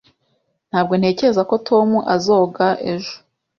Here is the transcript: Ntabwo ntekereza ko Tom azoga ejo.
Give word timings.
Ntabwo 0.69 0.93
ntekereza 0.99 1.41
ko 1.49 1.55
Tom 1.67 1.89
azoga 2.15 2.65
ejo. 2.93 3.13